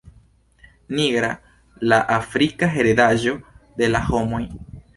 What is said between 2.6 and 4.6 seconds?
heredaĵo de la homoj.